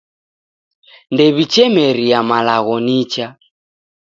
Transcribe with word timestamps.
Ndew'ichemeria 1.13 2.19
malagho 2.29 2.75
nicha. 2.85 3.27